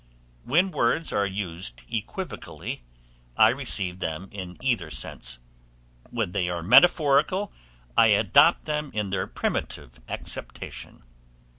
[0.45, 2.81] When words are used equivocally
[3.37, 5.37] I receive them in either sense;
[6.09, 7.53] when they are metaphorical,
[7.95, 11.03] I adopt them in their primitive acceptation.